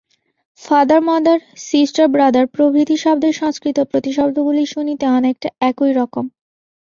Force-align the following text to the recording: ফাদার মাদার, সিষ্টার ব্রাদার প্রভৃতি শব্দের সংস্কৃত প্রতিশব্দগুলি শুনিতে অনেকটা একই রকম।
ফাদার 0.61 1.01
মাদার, 1.01 1.39
সিষ্টার 1.65 2.07
ব্রাদার 2.07 2.45
প্রভৃতি 2.47 2.95
শব্দের 2.97 3.33
সংস্কৃত 3.33 3.77
প্রতিশব্দগুলি 3.91 4.63
শুনিতে 4.65 5.05
অনেকটা 5.09 5.49
একই 5.69 5.91
রকম। 5.93 6.25